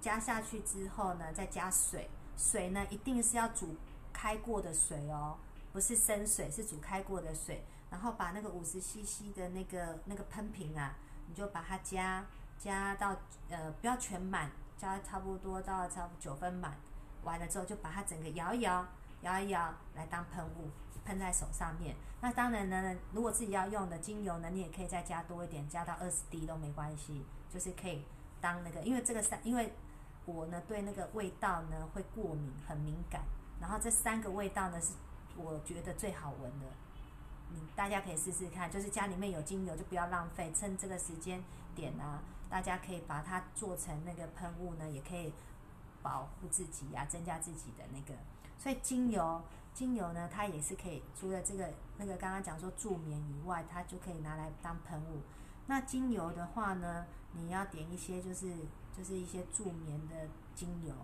[0.00, 3.76] 加下去之后呢，再加水，水呢一定是要煮
[4.12, 5.36] 开过的水哦，
[5.72, 7.64] 不是生水，是煮开过的水。
[7.90, 10.96] 然后把那个五十 CC 的那个那个喷瓶啊，
[11.28, 12.26] 你就把它加
[12.58, 13.14] 加到
[13.48, 14.50] 呃不要全满。
[14.76, 16.76] 加差不多到差不九分满，
[17.22, 18.84] 完了之后就把它整个摇一摇，
[19.24, 20.70] 摇一摇来当喷雾，
[21.04, 21.96] 喷在手上面。
[22.20, 28.04] 那当然呢，如果自己要用的精油呢，你也可以再加多一点，加到二十滴都没关系，就是可以
[28.40, 28.80] 当那个。
[28.82, 29.72] 因为这个三，因为
[30.26, 33.22] 我呢对那个味道呢会过敏，很敏感。
[33.60, 34.92] 然后这三个味道呢是
[35.36, 36.66] 我觉得最好闻的，
[37.50, 38.70] 你大家可以试试看。
[38.70, 41.42] 就是家里面有精油就不要浪费，趁这个时间
[41.74, 42.22] 点啊。
[42.50, 45.32] 大家可以把它做成那个喷雾呢，也可以
[46.02, 48.14] 保护自己呀，增加自己的那个。
[48.64, 49.42] 所以精油，
[49.74, 55.20] 精油呢，它也是可以除了这个那个刚刚讲说助眠以外，它就可以拿来当喷雾。
[55.66, 58.54] 那精油的话呢，你要点一些就是
[58.96, 60.94] 就是一些助眠的精油，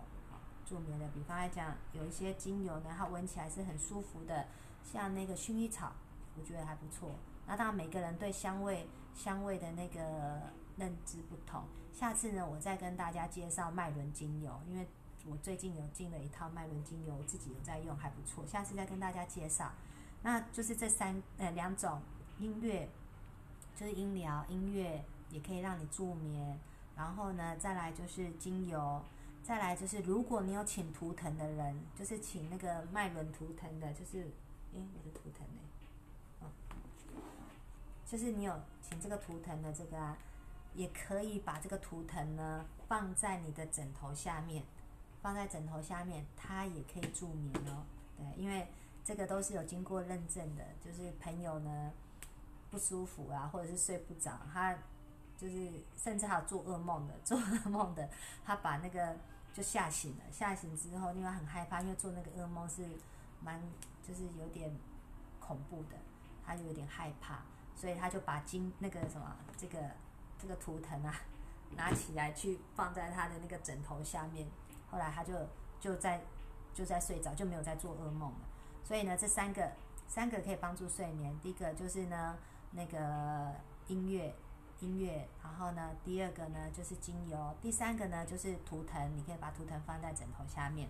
[0.65, 1.07] 助眠的。
[1.09, 4.47] 比方来讲，有一些精油呢，它闻起来是很舒服的，
[4.83, 5.91] 像那个薰衣草，
[6.35, 7.11] 我觉得还不错。
[7.45, 10.41] 那当然每个人对香味香味的那个。
[10.77, 11.61] 认知不同，
[11.93, 14.87] 下次呢，我再跟大家介绍麦伦精油，因为
[15.25, 18.45] 我最近有进了一套麦伦精油，我自己有在用，还不错。
[18.45, 19.71] 下次再跟大家介绍，
[20.23, 22.01] 那就是这三呃两种
[22.39, 22.89] 音乐，
[23.75, 26.59] 就是音疗音乐，也可以让你助眠。
[26.95, 29.01] 然后呢，再来就是精油，
[29.43, 34.19] 再来就是如果你有请图腾的人，就是请那个麦伦图腾的，就是
[34.73, 35.61] 诶，我的图腾呢？
[36.41, 36.47] 哦，
[38.05, 40.17] 就是你有请这个图腾的这个啊。
[40.73, 44.63] 也可以把这个图腾呢放在你的枕头下面，
[45.21, 47.83] 放在枕头下面，它也可以助眠哦。
[48.17, 48.67] 对，因为
[49.03, 51.91] 这个都是有经过认证的，就是朋友呢
[52.69, 54.75] 不舒服啊，或者是睡不着，他
[55.37, 58.09] 就是甚至还有做噩梦的，做噩梦的，
[58.43, 59.15] 他把那个
[59.53, 62.85] 就吓醒了，吓醒之后因为很害怕，因为做那个噩梦是
[63.41, 63.61] 蛮
[64.01, 64.75] 就是有点
[65.39, 65.95] 恐怖的，
[66.45, 67.43] 他就有点害怕，
[67.75, 69.79] 所以他就把金那个什么这个。
[70.41, 71.13] 这个图腾啊，
[71.75, 74.47] 拿起来去放在他的那个枕头下面，
[74.91, 75.33] 后来他就
[75.79, 76.21] 就在
[76.73, 78.39] 就在睡着，就没有在做噩梦了。
[78.83, 79.71] 所以呢，这三个
[80.07, 81.33] 三个可以帮助睡眠。
[81.41, 82.37] 第一个就是呢，
[82.71, 83.53] 那个
[83.87, 84.35] 音乐
[84.79, 90.89] 音乐，然后呢，第二个呢就是精油，第三个呢就是图腾，你可以把图腾放在枕头下面。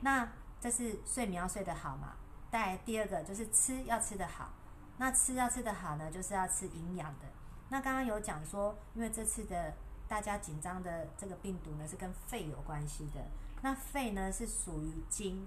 [0.00, 0.28] 那
[0.60, 2.14] 这是睡眠要睡得好嘛？
[2.50, 4.50] 带第二个就是吃要吃得好，
[4.96, 7.26] 那吃要吃得好呢，就是要吃营养的。
[7.68, 9.74] 那刚刚有讲说，因为这次的
[10.08, 13.20] 大家紧张的这个病毒呢，是跟肺有关系的。
[13.62, 15.46] 那肺呢是属于金，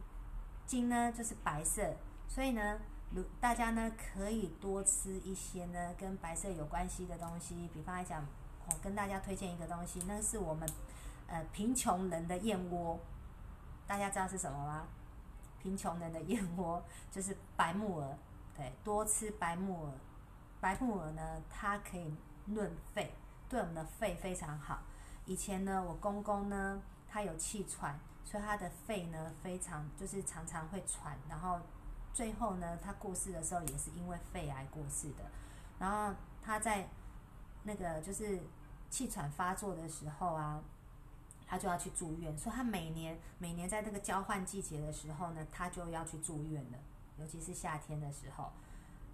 [0.65, 1.95] 金呢就是白色，
[2.27, 2.79] 所以呢，
[3.11, 7.69] 如大家呢可以多吃一些呢跟白色有关系的东西。
[7.73, 8.25] 比方来讲，
[8.67, 10.69] 我跟大家推荐一个东西，那是我们
[11.27, 12.99] 呃贫穷人的燕窝。
[13.87, 14.87] 大家知道是什么吗？
[15.61, 18.17] 贫穷人的燕窝就是白木耳，
[18.55, 19.93] 对，多吃白木耳。
[20.59, 22.13] 白木耳呢，它可以
[22.45, 23.13] 润肺，
[23.51, 24.79] 对我们的肺非常好。
[25.25, 31.59] 以前呢，我公公呢，他有气喘，所以他的肺呢非常就是常常会喘，然后
[32.13, 35.25] 最后呢，他过世的时候也是因为肺癌过世的。
[35.77, 36.87] 然后他在
[37.63, 38.39] 那个就是
[38.89, 40.63] 气喘发作的时候啊，
[41.45, 42.37] 他就要去住院。
[42.37, 46.77] 所以他每年每年在那个交换季节的时候呢，他就要去住院了，
[47.17, 48.53] 尤其是夏天的时候。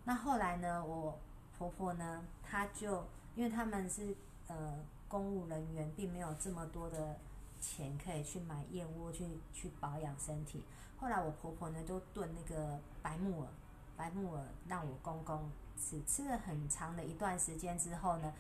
[0.04, 1.20] 那后来呢，我
[1.58, 4.16] 婆婆呢，她就因为他们是
[4.48, 7.18] 呃公务人员，并没有这么多的
[7.62, 10.64] 钱可以去买燕窝去去保养身体。
[10.98, 13.50] 后来我婆婆呢，就炖那个白木耳，
[13.96, 18.34] 白木耳让我公公吃，吃了很长的一段时间之后呢，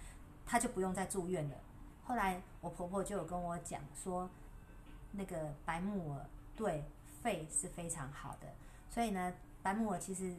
[0.45, 1.55] 他就不用再住院了。
[2.03, 4.29] 后来我婆婆就有跟我讲说，
[5.11, 6.83] 那个白木耳对
[7.21, 8.47] 肺是非常好的，
[8.89, 10.35] 所以呢，白木耳其实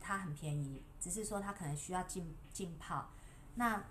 [0.00, 3.08] 它很便宜，只是说它可能需要浸浸泡。
[3.54, 3.82] 那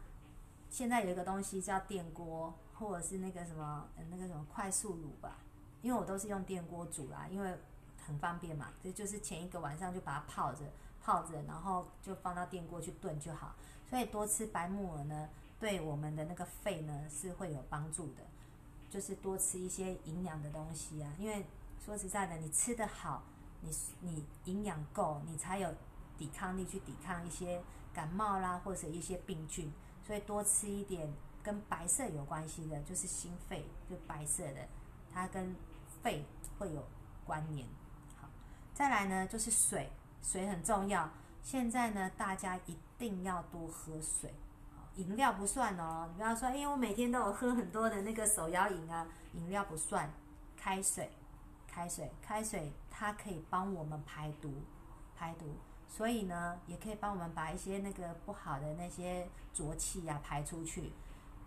[0.69, 5.37] 现在有一个东西叫电锅，或者是那个什么那个什么快速卤吧，
[5.81, 7.57] 因为我都是用电锅煮啦，因为。
[8.07, 10.63] 很方便嘛，这就是前一个晚上就把它泡着，
[10.99, 13.53] 泡着，然后就放到电锅去炖就好。
[13.87, 15.29] 所以多吃白木耳呢，
[15.59, 18.23] 对我们的那个肺呢是会有帮助的。
[18.89, 21.45] 就是多吃一些营养的东西啊，因为
[21.85, 23.21] 说实在的，你吃得好，
[23.61, 25.71] 你你营养够，你才有
[26.17, 27.61] 抵抗力去抵抗一些
[27.93, 29.71] 感冒啦或者一些病菌。
[30.09, 31.07] 所以多吃一点
[31.43, 34.67] 跟白色有关系的，就是心肺，就白色的，
[35.13, 35.55] 它跟
[36.01, 36.25] 肺
[36.57, 36.83] 会有
[37.23, 37.67] 关联。
[38.19, 38.27] 好
[38.73, 39.91] 再来呢，就是水，
[40.23, 41.07] 水很重要。
[41.43, 44.33] 现在呢，大家一定要多喝水，
[44.95, 46.07] 饮料不算哦。
[46.11, 50.11] 你不要说，因为我每天都有喝很多的那个手摇饮啊，饮料不算。
[50.57, 51.11] 开水，
[51.67, 54.51] 开水，开水，它可以帮我们排毒，
[55.15, 55.45] 排毒。
[55.89, 60.93] 所以呢，也可以帮我们把一些那个不好的那些浊气呀排出去。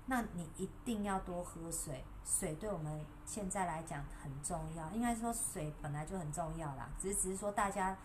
[0.07, 4.91] 那你一定要多喝水，水对我们现在来讲很重要。
[4.91, 7.97] 应该说水本来就很重要啦，只是只是说大家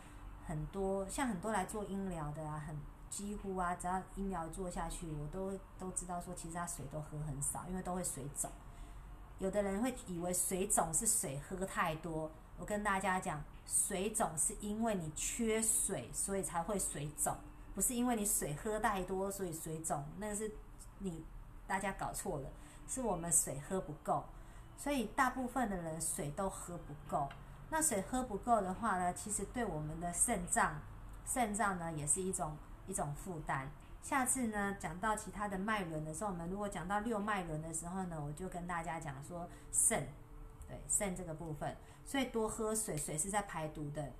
[0.46, 2.78] 很多像很多来做音疗的啊，很
[3.10, 8.50] 几乎啊，只要音疗做下去，我都都知道说，其实他水都喝很少，因为都会水肿。
[9.40, 17.36] 有的人会以为水肿是水喝太多，我跟大家讲，水肿是因为你缺水，所以才会水肿，
[17.76, 20.52] 不是因为你水喝太多所以水肿，那是
[20.98, 21.24] 你。
[21.68, 22.50] 大家搞错了，
[22.88, 24.24] 是我们水喝不够，
[24.78, 27.28] 所以大部分的人水都喝不够。
[27.70, 30.80] 那水喝不够的话呢，其实对我们的肾脏，
[31.26, 32.56] 肾脏呢也是一种
[32.88, 33.70] 一种负担。
[34.02, 40.08] 下次呢讲到其他的脉轮的时候，我们如果讲到六脉轮的时候呢，我就跟大家讲说肾，
[40.70, 41.76] 对肾这个部分，
[42.08, 44.14] 所以多喝水，水是在排毒的，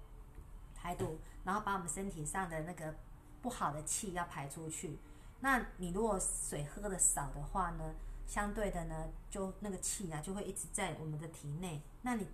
[0.76, 2.94] 排毒，然后把我们身体上的那个
[3.42, 5.00] 不好的气要排出去。
[5.40, 7.96] 那你如果水喝的少的话呢，
[8.28, 11.82] 相对的呢，就那个气啊就会一直在我们的体内。
[12.02, 12.28] 那你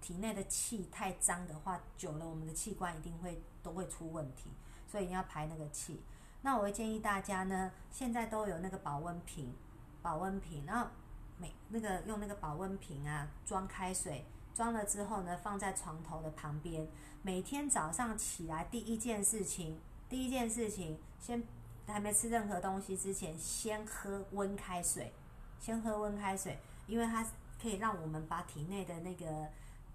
[0.00, 4.50] 体内的气太脏的话，久了我们的器官一定会都会出问题，
[4.86, 6.02] 所以一定要排那个气。
[6.42, 9.54] 那我会建议大家呢，现在都有那个保温瓶，
[10.02, 10.90] 保温瓶，然后
[11.38, 14.24] 每那个用那个保温瓶啊装开水，
[14.58, 16.84] 装了之后呢放在床头的旁边，
[17.22, 21.40] 每天早上起来第一件事情，第一件事情先。
[21.86, 25.10] 还没吃任何东西之前，先喝温开水，
[25.58, 27.26] 先喝温开水，因为它
[27.58, 29.48] 可以让我们把体内的那个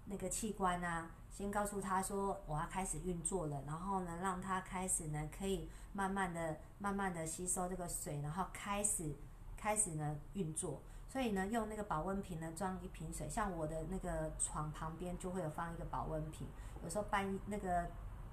[0.06, 9.14] 那个器官啊，先告诉他说我要开始运作了，然后呢，让它开始呢可以慢慢的、慢慢的吸收这个水，然后开始
[9.56, 10.82] 开始呢运作。
[11.14, 16.46] 所以呢，用那个保温瓶呢装一瓶水，像我的那个床旁边就会有放一个保温瓶，
[16.82, 17.88] 有时候半那个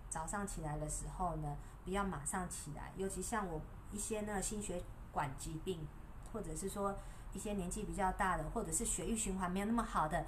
[0.10, 1.56] 早上起来的时候呢。
[1.84, 3.60] 不要马上起来，尤其像我
[3.91, 5.88] 一些那个心血管疾病，
[6.32, 6.96] 或者是说
[7.34, 10.24] 一些年纪比较大的，或者是血液循环没有那么好的，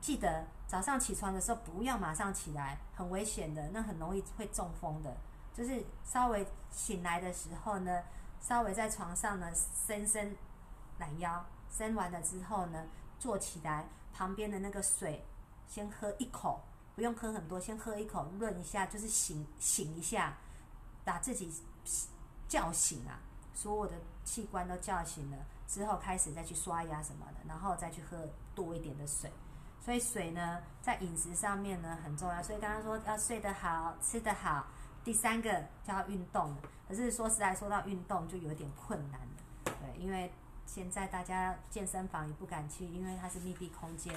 [0.00, 5.14] 记得早上起床的时候不要马上起来，很危险的，那很容易会中风的。
[5.52, 8.02] 就是稍微醒来的时候呢，
[8.40, 10.34] 稍微在床上呢伸伸
[10.98, 11.44] 懒腰，
[11.76, 12.86] 伸完了之后呢，
[13.18, 15.24] 坐起来，旁边的那个水
[15.66, 16.60] 先喝一口，
[16.94, 20.36] 不用喝很多，先喝一口润一下，就是醒醒一下。
[21.04, 21.52] 把自己
[22.48, 23.20] 叫醒啊，
[23.52, 23.92] 所有的
[24.24, 25.36] 器官都叫醒了
[25.68, 29.30] 之后，开始再去刷牙什么的，然后再去喝多一点的水。
[29.82, 32.42] 所以水呢，在饮食上面呢很重要。
[32.42, 34.64] 所以刚刚说要睡得好，吃得好，
[35.04, 36.56] 第三个就要运动。
[36.88, 39.26] 可是说实在，说到运动就有点困难了，
[39.64, 40.32] 对，因为
[40.66, 44.14] 现在大家健身房也不敢去，因为它是密闭空间。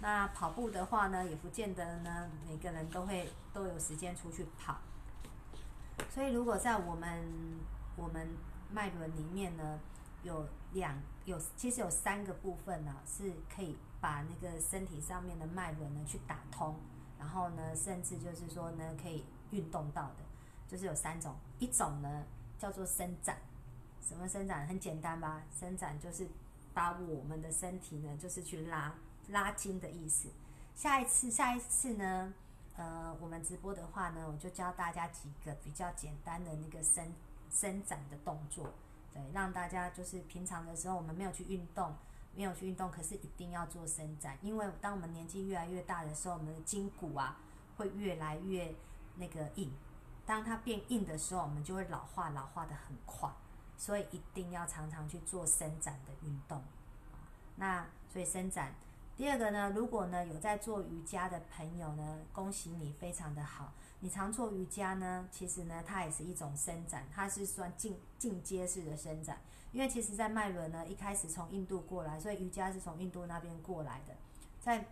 [0.00, 4.78] 那跑步的话呢，也不见得呢，每个人都会都有时间出去跑。
[6.08, 7.24] 所以，如果在我们
[7.96, 8.28] 我们
[8.70, 9.80] 脉轮里面呢，
[10.22, 16.76] 有两有其实有三个部分呢，是可以把那个身体上面的脉轮呢去打通，
[17.18, 20.24] 然后呢，甚至就是说呢，可以运动到的，
[20.68, 22.24] 就是有三种，一种呢
[22.56, 23.36] 叫做伸展，
[24.08, 24.66] 什么伸展？
[24.66, 25.42] 很简单吧？
[25.54, 26.26] 伸展就是
[26.72, 28.94] 把我们的身体呢，就是去拉
[29.28, 30.30] 拉筋的意思。
[30.74, 32.32] 下一次，下一次呢，
[32.76, 37.12] 呃，我们直播的话呢，我就教大家几个比较简单的那个伸
[37.50, 38.72] 伸展的动作，
[39.12, 41.94] 对，让大家就是平常的时候我们没有去运动。
[42.36, 47.36] 没有去运动，可是一定要做伸展，因为当我们年纪越来越大的时候，我们的筋骨啊
[47.76, 48.72] 会越来越
[49.16, 49.72] 那个硬。
[50.24, 53.28] 当它变硬的时候，我们就会老化，老化的很快。
[53.78, 56.62] 所以一定要常常去做伸展的运动。
[57.56, 58.74] 那所以伸展，
[59.16, 63.72] 第二个呢，如果呢有在做瑜伽的朋友呢，恭喜你，非常的好。
[64.00, 69.38] 你常做瑜伽呢，其实呢它也是一种伸展，它是算进进阶式的伸展。
[69.70, 74.14] 因为其实，在脉轮呢，一开始从印度过来，所以瑜伽是从印度那边过来的。
[74.60, 74.86] 在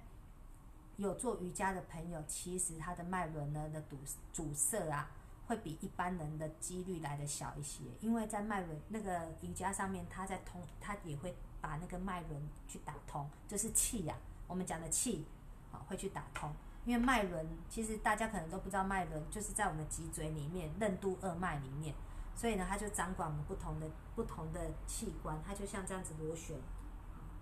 [0.97, 3.97] 有做瑜伽的朋友，其实他的脉轮呢的堵
[4.33, 5.11] 阻塞啊，
[5.47, 7.85] 会比一般人的几率来的小一些。
[8.01, 15.27] 因为在脉轮那个瑜伽上面，它在通，它也会把那个脉轮去打通，就是气呀，我们讲的气，
[15.73, 16.53] 啊，会去打通。
[16.85, 21.93] 因为脉轮，其实大家可能都不知道，脉轮就是在我们脊椎里面，任督二脉里面。
[22.35, 26.57] 所以呢，它就掌管我们不同的不同的器官，它就像这样子螺旋，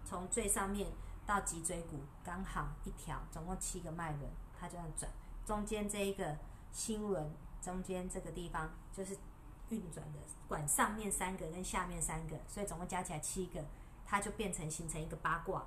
[0.04, 0.88] 从最上面
[1.26, 5.10] 到脊椎骨刚好一条，总共七个脉轮，它这样转。
[5.44, 6.38] 中间这一个
[6.72, 7.30] 心轮，
[7.64, 9.16] 中间这个地方就是
[9.70, 13.64] 运转的，管上面三个跟下面三个，所以总共加起来七个，
[14.04, 15.64] 它就变成形成一个八卦，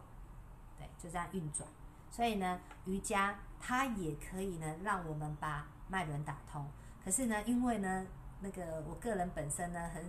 [0.78, 1.68] 对，就这样运转。
[2.12, 6.70] 所以呢，瑜伽它也可以呢，让我们把脉轮打通。
[7.04, 8.06] 可是呢，因为呢。
[8.40, 10.08] 那个我个人本身呢，很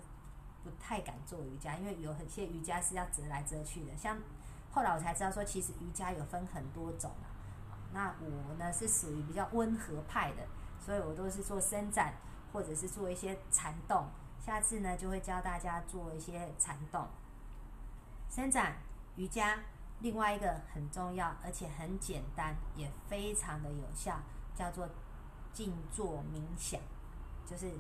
[0.63, 3.97] 不太敢做瑜伽，因为有很些瑜伽是要折来折去的。
[3.97, 4.19] 像
[4.71, 7.33] 后来我才知道说，其实瑜伽有分很多种啊。
[7.95, 10.47] 那我呢是属于比较温和派的，
[10.89, 12.15] 所以我都是做伸展
[12.51, 14.07] 或者是做一些缠动。
[14.41, 17.07] 下次呢就会教大家做一些缠动、
[18.31, 18.79] 伸展、
[19.17, 19.61] 瑜伽。
[20.01, 24.19] 另外一个很重要而且很简单，也非常的有效，
[24.55, 24.89] 叫做
[25.53, 26.81] 静坐冥想，
[27.45, 27.71] 就是。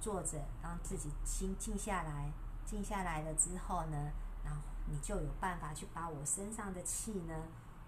[0.00, 2.30] 坐着，让自己心静下来，
[2.66, 4.10] 静下来了之后呢，
[4.44, 7.34] 然后你就有办法去把我身上的气呢，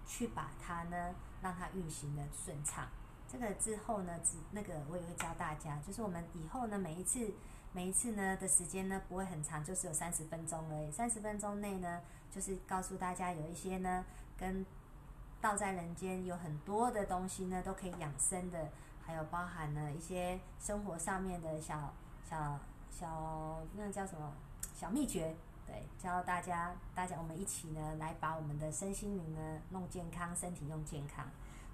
[0.03, 2.87] 去把它呢，让它运行的顺畅。
[3.31, 7.33] 这个之后呢，只那个我也会教大家，就是我们以后呢，每一次
[7.73, 10.91] 每一次呢的时间呢不会很长，就是有三十分钟而已。
[10.91, 14.05] 三十分钟内呢，就是告诉大家有一些呢，
[14.37, 14.65] 跟
[15.41, 18.69] 道在人间有很多的东西呢，都可以养生的，
[19.05, 21.93] 还有包含了一些生活上面的小。
[22.29, 22.59] 小
[22.91, 24.33] 小那叫什么？
[24.75, 25.33] 小秘诀，
[25.65, 31.25] 对，教大家，大家我们一起呢，来把我们的身心灵呢弄健康，身体用健康。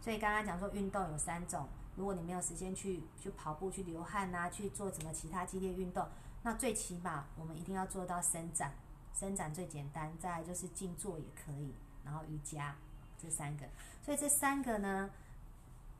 [0.04, 6.06] 所以刚刚讲说运动有三种，如果你没有时间去去跑步、去流汗呐，去做什么其他激烈运动，
[6.42, 8.74] 那最起码我们一定要做到伸展，
[9.14, 12.76] 伸展最简单，再来就是静坐也可以，然后瑜伽
[13.18, 13.66] 这三个。
[14.02, 15.10] 所以这三个呢，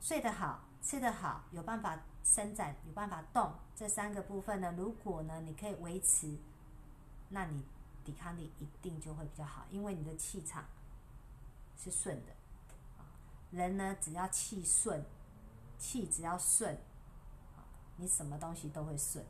[0.02, 1.98] 睡得好，吃得好，有办法。
[2.26, 6.34] 伸展有办法动，这三个部分呢，如果呢你可以维持，
[7.28, 7.62] 那你
[8.02, 10.64] 抵抗力一定就会比较好，因为你的气场
[11.76, 12.32] 是顺的。
[13.54, 15.04] 人呢只要气顺，
[15.78, 16.76] 气只要顺，
[17.96, 19.24] 你什么东西都会顺。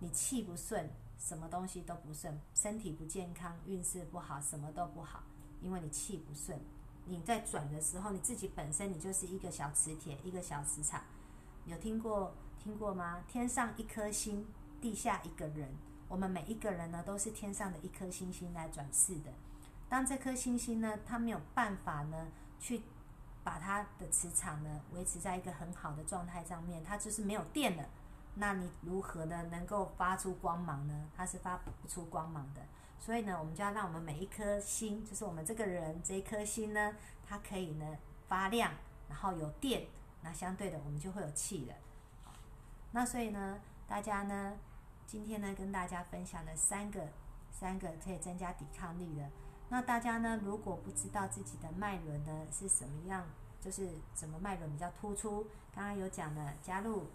[0.00, 5.22] 你气不顺，什么东西都不顺，身体不健康，运势不好，什么都不好，
[5.60, 6.58] 因为你气不顺。
[7.04, 11.02] 你在转的时候，你自己本身你就是一个小磁铁，一个小磁场。
[11.66, 13.22] 有听过听过吗？
[13.28, 14.46] 天上一颗星，
[14.80, 15.68] 地下一个人。
[16.08, 19.30] 我们每一个人呢，都是天上的一颗星星来转世的。
[19.88, 22.28] 当这颗星星呢，它没有办法呢，
[22.58, 22.82] 去
[23.48, 27.88] 把它的磁场呢，维持在一个很好的状态上面，它就是没有电了。
[28.34, 31.08] 那你如何呢，能够发出光芒呢？
[31.16, 32.60] 它是发不出光芒的。
[32.98, 36.94] 所以呢，我们就要让我们每一颗心，就是我们这个人这一颗心呢，
[37.26, 38.70] 它可以呢发亮，
[39.08, 39.86] 然后有电。
[40.20, 41.74] 那相对的，我们就会有气了。
[42.90, 44.58] 那所以呢，大家呢，
[45.06, 47.08] 今天呢，跟大家分享了三个
[47.50, 49.30] 三个可以增加抵抗力的。
[49.70, 53.26] 那大家呢，如果不知道自己的脉轮呢是什么样，
[53.60, 57.06] 就是什么脉轮比较突出，刚刚有讲的，加入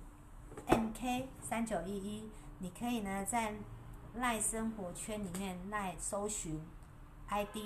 [0.67, 2.29] MK 三九一一，
[2.59, 3.53] 你可以呢在
[4.15, 6.61] 赖生活圈里面赖搜寻
[7.27, 7.57] ID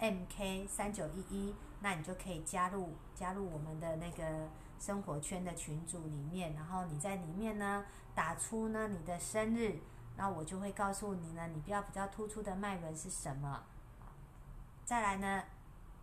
[0.00, 4.48] MK 三九一一，那你就可以加入加入我们的那个。
[4.80, 9.76] 生活圈的群组里面，然后你在里面呢打出呢你的生日，
[10.16, 13.64] 那我就会告诉你呢，你比较比较突出的脉轮是什么。
[14.84, 15.42] 再来呢，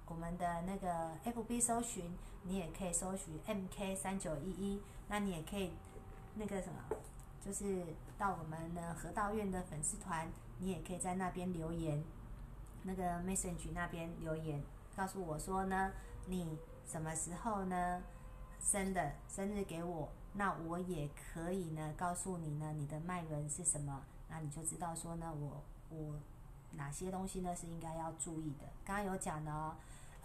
[0.08, 5.72] 我们的那个 FB 搜寻，你也可以搜寻 MK 三九一一，那你也可以
[6.36, 6.98] 那个什么，
[7.42, 7.84] 就是
[8.18, 10.28] 到我们的河道院的粉丝团，
[10.60, 12.04] 你也可以在那边留言，
[12.84, 14.64] 那个 message 那边留言，
[14.96, 15.92] 告诉我说呢，
[16.28, 18.02] 你什么时候呢
[18.60, 26.16] 生的生日给我，那我也可以呢告诉你呢你的脉轮是什么，那你就知道说呢我我
[26.72, 28.66] 哪些东西呢是应该要注意的。
[28.84, 29.76] 刚刚有讲的哦，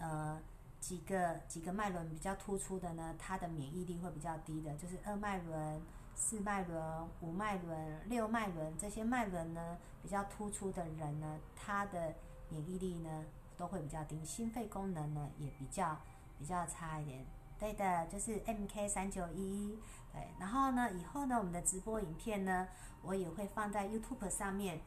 [0.01, 0.41] 呃。
[0.81, 5.79] 几个几个脉轮比较突出的呢，它的免疫力会比较低的，就是二脉轮、
[6.15, 12.15] 四脉轮、五脉轮、六脉轮这些脉轮呢比较突出的人呢，他的
[12.49, 13.23] 免疫力呢
[13.55, 15.95] 都会比较低，心肺功能呢也比较
[16.39, 17.23] 比较差一点。
[17.59, 19.77] 对的，就是 MK 三九一。
[20.11, 22.67] 对，然后呢，以后呢，我们的直播影片呢，
[23.03, 24.81] 我也会放在 YouTube 上面，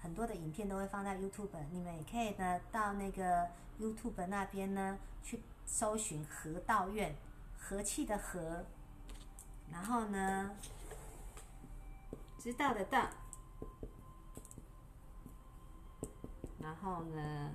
[0.00, 3.48] 很多的影片都会放在 YouTube，你们也可以呢到那个
[3.80, 4.98] YouTube 那边呢。
[5.20, 7.14] 去搜寻和道院，
[7.58, 8.64] 和气的和，
[9.70, 10.56] 然后呢，
[12.38, 13.08] 知道的道，
[16.58, 17.52] 然后呢，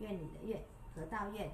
[0.00, 0.64] 院里的院，
[0.96, 1.52] 和道院。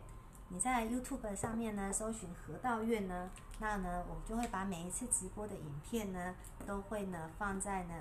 [0.48, 7.94] 你在 YouTube 上面呢，搜寻河道院呢，那呢，我们就会把每一次直播的影片呢，都会呢放在呢。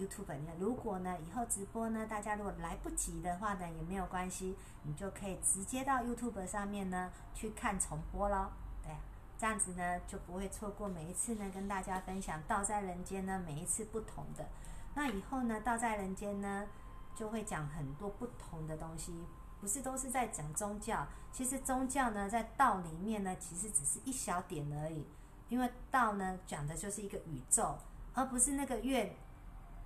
[0.00, 8.50] YouTube，你，如果呢以后直播呢，大家如果来不及的话呢，也没有关系，你就可以直接到 YouTube 上面呢去看重播咯。
[8.82, 8.90] 对，
[9.36, 14.48] 这样子呢就不会错过每一次呢跟大家分享道在人间呢每一次不同的。
[14.94, 16.66] 那以后呢道在人间呢
[17.14, 19.12] 就会讲很多不同的东西，
[19.60, 25.06] 不是都是在讲宗教，其实宗教呢在道里面呢其实只是一小点而已，
[25.50, 27.76] 因为道呢讲的就是一个宇宙，
[28.14, 29.14] 而不是那个愿。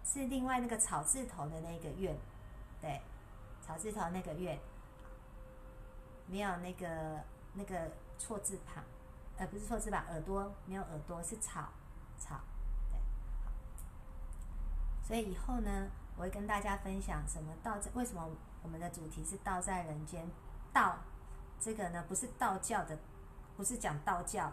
[0.04, 2.14] 是另外那个草字头的那个院，
[2.80, 3.00] 对，
[3.62, 4.58] 草字头那个院，
[6.26, 7.24] 没有那个
[7.54, 8.84] 那个错字旁，
[9.38, 10.04] 呃，不是错字吧？
[10.10, 11.68] 耳朵没有耳朵，是草
[12.18, 12.38] 草，
[12.90, 12.98] 对。
[15.02, 18.30] 所以以后呢，我会跟大家分享什么道为什么
[18.62, 20.28] 我们的主题是道在人间，
[20.70, 20.98] 道
[21.58, 22.98] 这个呢不是道教的，
[23.56, 24.52] 不是讲道教，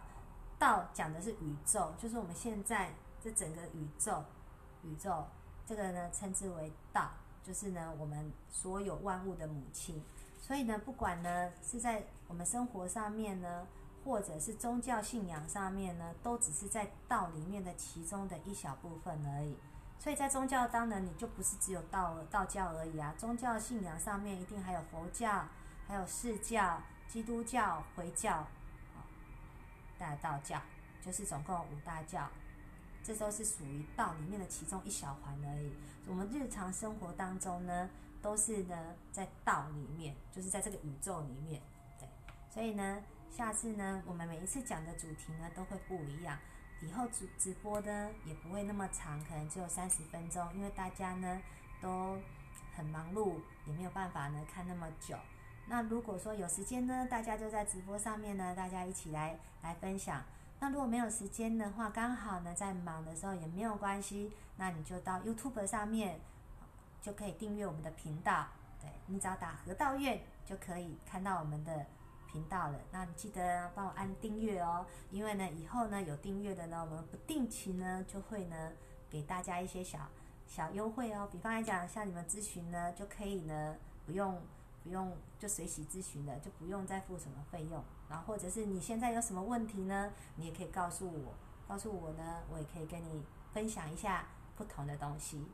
[0.58, 4.24] 道讲的是宇宙，就是我们现在这整个宇宙，
[4.84, 5.28] 宇宙。
[5.66, 7.10] 这个呢，称之为道，
[7.44, 10.04] 就是呢，我们所有万物的母亲。
[10.42, 13.68] 所以呢，不管呢是在我们生活上面呢，
[14.04, 19.56] 或者是宗教信仰上面呢，都只是在道里面的其中的一小部分而已。
[20.00, 25.46] 所以在宗教当然你就不是只有道道教而已啊，宗教信仰上面一定还有佛教，
[25.88, 29.06] 还有释教、基督教、回教，啊
[30.00, 30.60] 大道教，
[31.06, 32.28] 就是总共五大教。
[33.04, 35.72] 这都是属于道里面的其中一小环而已。
[36.08, 37.90] 我们日常生活当中呢，
[38.22, 41.62] 都是呢在道里面，就是在这个宇宙里面。
[42.00, 42.08] 对，
[42.50, 46.38] 所以呢，下次呢，我们每一次讲的主题呢都会不一样。
[46.82, 51.42] 以后直直播呢也不会那么长，可能只有三十分钟，因为大家呢
[51.80, 52.18] 都
[52.76, 53.36] 很忙碌，
[53.68, 55.16] 也没有办法呢看那么久。
[55.68, 60.24] 那如果说有时间呢，大家就在直播上面呢，大家一起来来分享。
[60.64, 66.22] 那如果没有时间的话，刚好呢在忙的时候也没有关系，那你就到 YouTube 上面
[67.02, 68.46] 就可以订阅我们的频道。
[68.80, 71.84] 对你只要打河道院就可以看到我们的
[72.32, 72.80] 频道了。
[72.92, 78.72] 那你记得帮我按订阅哦，因为呢以后呢有订阅的呢，我们不定期呢就会呢
[79.10, 80.08] 给大家一些小
[80.46, 81.28] 小优惠哦。
[81.32, 84.40] 比方来讲，像你们咨询呢就可以呢不用
[84.84, 87.84] 不用就随喜咨询的，就不用再付什么费用。
[88.12, 90.12] 然后或者是你现在有什么问题呢？
[90.36, 91.34] 你也可以告诉我，
[91.66, 95.48] 告诉我呢，我也可以跟你分享一下不同的东西。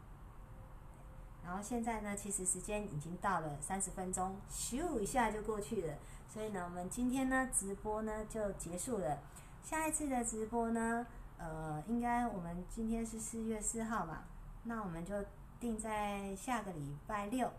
[1.46, 5.94] 然后现在呢，其实时间已经到了三十分钟，咻一下就过去了。
[6.28, 9.20] 所以呢，我们今天呢直播呢就结束了。
[9.64, 11.06] 下一次的直播呢，
[11.38, 14.24] 呃，应该我们今天是四月四号嘛，
[14.64, 15.14] 那我们就
[15.60, 17.52] 定在下个礼拜六。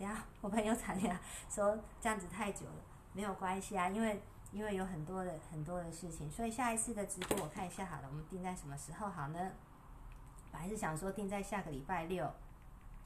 [0.00, 1.20] 等下，我朋友打电话
[1.50, 2.82] 说这样子太久了，
[3.12, 9.52] 没有关系啊，因为因为有很多的很多的事情，所以下一次的直播我看一下好了，我们定在什么时候好呢？
[10.52, 12.32] 我还是想说定在下个礼拜六，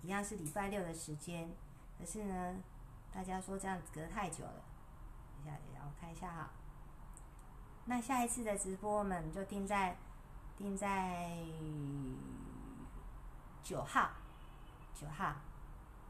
[0.02, 1.52] 一样是礼拜六的时间，
[1.98, 2.62] 可是呢，
[3.12, 4.62] 大家说这样子隔太久了，
[5.34, 6.50] 等下等下我看一下哈。
[7.86, 9.96] 那下一次的直播我们就定在
[10.56, 11.36] 定在
[13.64, 14.10] 九号，
[14.94, 15.34] 九号。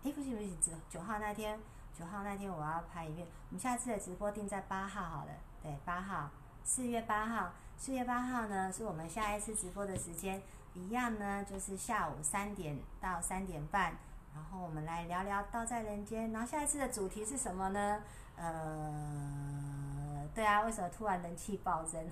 [0.05, 1.59] 哎，不行不行，九九号那天，
[1.99, 3.27] 九号那天我要拍一遍。
[3.49, 5.33] 我们下次的直播定在八号好了，
[5.63, 6.29] 对，八号，
[6.63, 10.43] 四月八号，四月八号呢是我们下一次直播的时间，
[10.75, 13.97] 一样呢就是下午三点到三点半，
[14.35, 16.31] 然后我们来聊聊道在人间。
[16.33, 18.03] 然后下一次的主题是什么呢？
[18.37, 22.07] 呃，对啊，为什么突然人气暴增？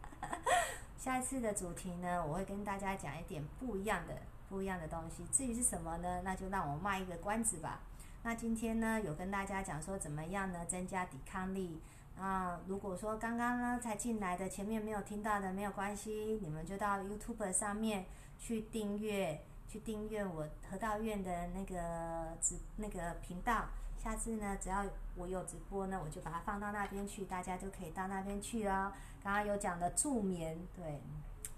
[0.96, 4.14] 下一次的主题呢，我会跟大家讲一点不一样的、
[4.48, 5.24] 不一样的东西。
[5.32, 6.22] 至于是什么呢？
[6.24, 7.80] 那就让我卖一个关子吧。
[8.22, 11.80] 那今天呢，有跟大家讲说怎么样呢，增加抵抗力。
[12.18, 23.66] 啊，如果说刚刚呢才进来的，前面没有听到的，没有关系，你们就到 YouTube 上面去订阅，去订阅我河道院的那个直那个频道。
[23.96, 24.84] 下次呢，只要
[25.14, 28.92] 我有直播呢，我就把它放到那边去，大家就可以到那边去哦。
[29.22, 31.00] 刚刚有讲的助眠，对，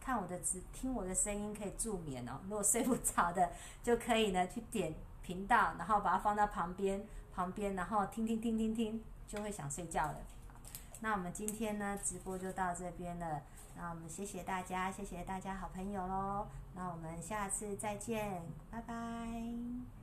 [0.01, 2.41] 看我的直听我的声音可以助眠哦。
[2.49, 10.17] 如果睡不着的，就可以呢去点频道，然后把它放到旁边旁边，然后听听听听听，就会想睡觉了。
[11.01, 13.43] 那我们今天呢，直播就到这边了。
[13.77, 16.47] 那我们谢谢大家，谢谢大家好朋友喽。
[16.75, 20.00] 那我们下次再见，拜拜。